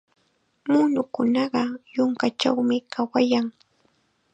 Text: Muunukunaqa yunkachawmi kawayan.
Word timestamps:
Muunukunaqa 0.69 1.61
yunkachawmi 1.95 2.77
kawayan. 2.93 3.45